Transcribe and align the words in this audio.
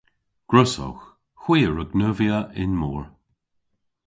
Gwrussowgh. 0.49 1.03
Hwi 1.41 1.57
a 1.67 1.69
wrug 1.71 1.91
neuvya 1.99 2.37
y'n 2.61 2.73
mor. 2.81 3.03